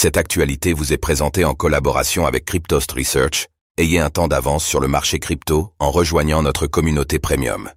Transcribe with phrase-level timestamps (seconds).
[0.00, 3.48] Cette actualité vous est présentée en collaboration avec Cryptost Research.
[3.78, 7.68] Ayez un temps d'avance sur le marché crypto en rejoignant notre communauté premium.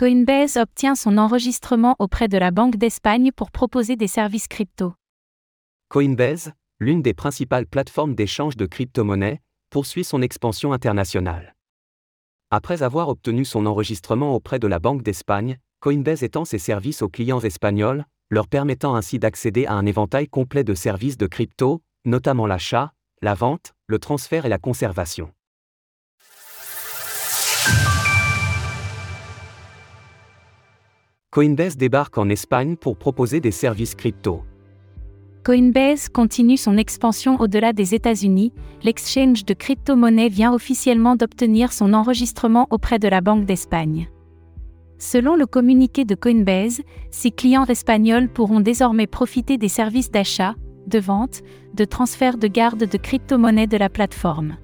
[0.00, 4.94] Coinbase obtient son enregistrement auprès de la Banque d'Espagne pour proposer des services crypto.
[5.90, 6.50] Coinbase,
[6.80, 11.54] l'une des principales plateformes d'échange de crypto-monnaies, poursuit son expansion internationale.
[12.50, 17.08] Après avoir obtenu son enregistrement auprès de la Banque d'Espagne, Coinbase étend ses services aux
[17.08, 22.46] clients espagnols, leur permettant ainsi d'accéder à un éventail complet de services de crypto, notamment
[22.46, 22.92] l'achat,
[23.22, 25.30] la vente, le transfert et la conservation.
[31.30, 34.42] Coinbase débarque en Espagne pour proposer des services crypto.
[35.44, 38.52] Coinbase continue son expansion au-delà des États-Unis.
[38.82, 44.08] L'exchange de crypto-monnaies vient officiellement d'obtenir son enregistrement auprès de la Banque d'Espagne.
[44.98, 50.54] Selon le communiqué de Coinbase, ses clients espagnols pourront désormais profiter des services d'achat,
[50.86, 51.42] de vente,
[51.74, 54.56] de transfert de garde de crypto-monnaies de la plateforme.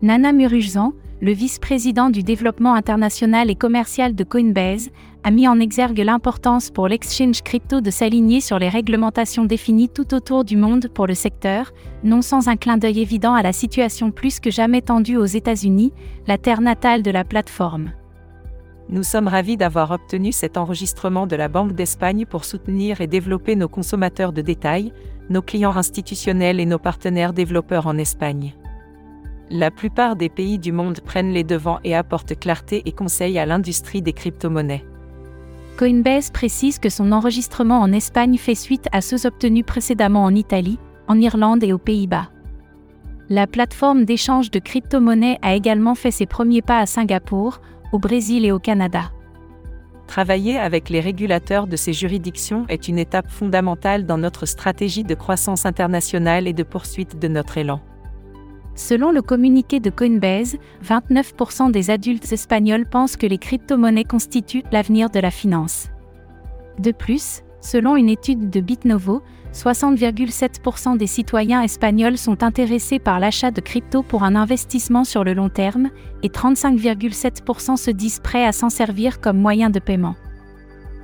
[0.00, 4.90] Nana Muruzan, le vice-président du développement international et commercial de Coinbase,
[5.22, 10.14] a mis en exergue l'importance pour l'exchange crypto de s'aligner sur les réglementations définies tout
[10.14, 11.72] autour du monde pour le secteur,
[12.02, 15.92] non sans un clin d'œil évident à la situation plus que jamais tendue aux États-Unis,
[16.26, 17.92] la terre natale de la plateforme.
[18.90, 23.56] Nous sommes ravis d'avoir obtenu cet enregistrement de la Banque d'Espagne pour soutenir et développer
[23.56, 24.92] nos consommateurs de détail,
[25.30, 28.54] nos clients institutionnels et nos partenaires développeurs en Espagne.
[29.50, 33.46] La plupart des pays du monde prennent les devants et apportent clarté et conseils à
[33.46, 34.84] l'industrie des crypto-monnaies.
[35.78, 40.78] Coinbase précise que son enregistrement en Espagne fait suite à ceux obtenus précédemment en Italie,
[41.08, 42.28] en Irlande et aux Pays-Bas.
[43.28, 47.60] La plateforme d'échange de crypto-monnaies a également fait ses premiers pas à Singapour,
[47.94, 49.12] au Brésil et au Canada.
[50.08, 55.14] Travailler avec les régulateurs de ces juridictions est une étape fondamentale dans notre stratégie de
[55.14, 57.80] croissance internationale et de poursuite de notre élan.
[58.74, 65.08] Selon le communiqué de Coinbase, 29% des adultes espagnols pensent que les crypto-monnaies constituent l'avenir
[65.08, 65.88] de la finance.
[66.80, 69.22] De plus, selon une étude de BitNovo,
[69.54, 75.32] 60,7% des citoyens espagnols sont intéressés par l'achat de crypto pour un investissement sur le
[75.32, 75.90] long terme,
[76.24, 80.16] et 35,7% se disent prêts à s'en servir comme moyen de paiement.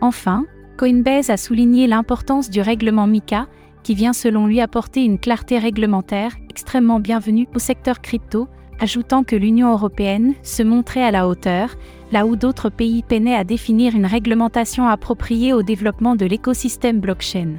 [0.00, 0.44] Enfin,
[0.76, 3.46] Coinbase a souligné l'importance du règlement MICA,
[3.84, 8.48] qui vient selon lui apporter une clarté réglementaire extrêmement bienvenue au secteur crypto,
[8.80, 11.76] ajoutant que l'Union européenne se montrait à la hauteur,
[12.10, 17.58] là où d'autres pays peinaient à définir une réglementation appropriée au développement de l'écosystème blockchain.